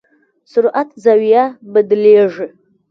سرعت 0.51 0.89
زاویه 1.03 1.43
بدلېږي. 1.73 2.47